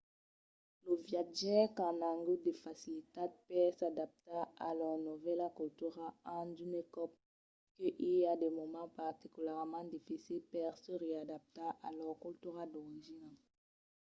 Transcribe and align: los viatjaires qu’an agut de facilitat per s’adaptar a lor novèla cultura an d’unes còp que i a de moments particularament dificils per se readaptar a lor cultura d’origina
los 0.85 0.99
viatjaires 1.07 1.73
qu’an 1.77 1.99
agut 2.11 2.39
de 2.47 2.53
facilitat 2.65 3.29
per 3.47 3.65
s’adaptar 3.77 4.43
a 4.67 4.69
lor 4.79 4.95
novèla 5.07 5.47
cultura 5.59 6.05
an 6.37 6.45
d’unes 6.55 6.89
còp 6.95 7.11
que 7.75 7.87
i 8.11 8.13
a 8.31 8.33
de 8.43 8.49
moments 8.59 8.97
particularament 9.03 9.87
dificils 9.95 10.47
per 10.53 10.69
se 10.83 10.93
readaptar 11.05 11.71
a 11.87 11.89
lor 11.97 12.13
cultura 12.25 12.61
d’origina 12.71 13.29